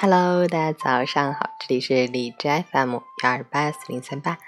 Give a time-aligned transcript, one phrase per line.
[0.00, 4.38] Hello，大家早上好，这里是荔枝 FM 幺二八四零三八，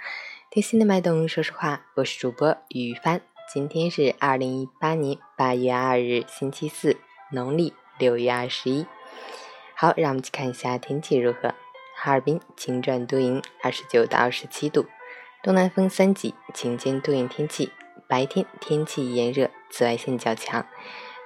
[0.49, 3.21] 贴心的脉动，说实话，我是主播雨帆。
[3.53, 6.99] 今天是二零一八年八月二日，星期四，
[7.33, 8.87] 农历六月二十一。
[9.75, 11.53] 好，让我们去看一下天气如何。
[11.97, 14.87] 哈尔滨晴转多云，二十九到二十七度，
[15.43, 17.73] 东南风三级，晴间多云天气，
[18.07, 20.65] 白天天气炎热，紫外线较强，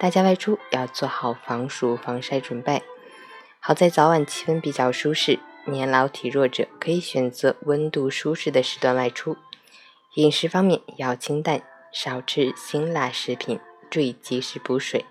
[0.01, 2.83] 大家外出要做好防暑防晒准备。
[3.67, 9.39] 好在早晚气温比较舒适，年老体弱者可以选择温度舒适的时段外出。
[10.17, 15.07] 饮食方面要清淡，少吃辛辣食品，注意及时补水。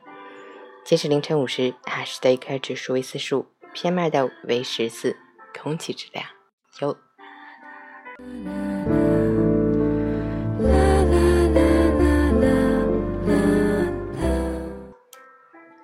[0.85, 5.17] 截止凌晨五时，哈市的 AQI 指数为四十五，PM 二点五为十四，
[5.59, 6.23] 空气质量
[6.79, 6.95] 优。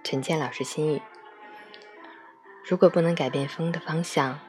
[0.03, 1.01] 陈建老师心语。
[2.69, 4.39] 如果不能改变风的方向，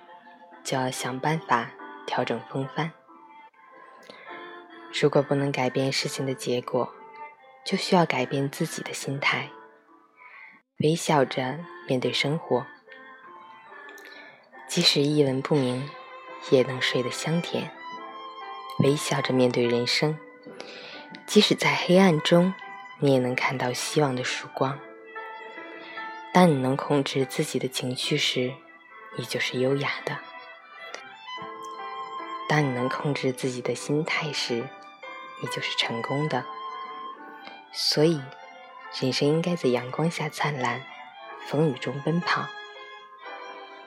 [0.63, 1.71] 就要想办法
[2.07, 2.91] 调整风帆；
[4.93, 6.93] 如果不能改变事情的结果，
[7.65, 9.49] 就需要改变自己的心态。
[10.81, 12.67] 微笑着面对生活，
[14.69, 15.89] 即使一文不名，
[16.51, 17.71] 也能睡得香甜；
[18.81, 20.19] 微笑着面对人生，
[21.25, 22.53] 即使在黑暗中，
[22.99, 24.79] 你也能看到希望的曙光。
[26.33, 28.55] 当你能控制自己的情绪时，
[29.17, 30.15] 你就是优雅的；
[32.49, 34.65] 当你能控制自己的心态时，
[35.43, 36.45] 你就是成功的。
[37.73, 38.21] 所以，
[39.01, 40.83] 人生应该在阳光下灿烂，
[41.47, 42.47] 风雨中奔跑。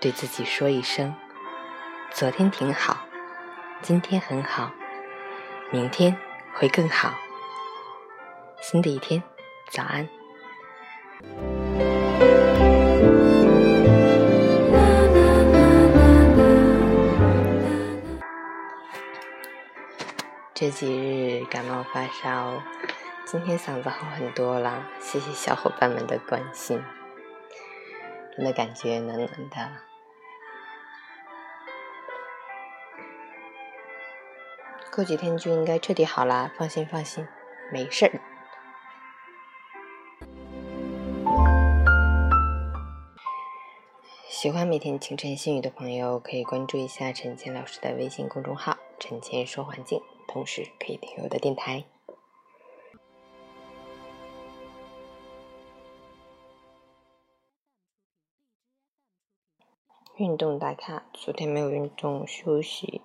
[0.02, 1.16] 对自己说一声
[2.12, 3.06] ：“昨天挺好，
[3.82, 4.70] 今天很好，
[5.72, 6.18] 明天
[6.54, 7.14] 会更好。”
[8.62, 9.24] 新的一天，
[9.70, 10.10] 早安。
[20.56, 22.64] 这几日感冒发烧，
[23.26, 26.82] 今天嗓子好很多了，谢谢小伙伴们的关心，
[28.38, 29.72] 真的感觉暖暖的。
[34.96, 37.28] 过几天就应该彻底好啦，放心放心，
[37.70, 38.22] 没事儿。
[44.44, 50.02] 喜欢每天清晨心语的朋友，可以关注一下陈倩老师的微信公众号“陈倩说环境”。
[50.28, 51.86] 同时可以听我的电台。
[60.18, 63.02] 运动打卡，昨天没有运动休息。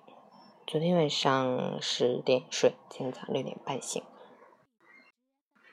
[0.67, 4.03] 昨天晚上十点睡，今早六点半醒。